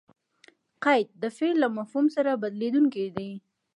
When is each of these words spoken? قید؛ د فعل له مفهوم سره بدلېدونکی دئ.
قید؛ 0.83 1.07
د 1.21 1.23
فعل 1.37 1.55
له 1.63 1.69
مفهوم 1.77 2.05
سره 2.15 2.39
بدلېدونکی 2.41 3.05
دئ. 3.15 3.31